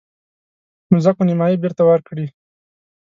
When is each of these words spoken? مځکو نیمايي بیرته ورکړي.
مځکو 0.91 1.21
نیمايي 1.29 1.57
بیرته 1.61 1.83
ورکړي. 1.89 2.27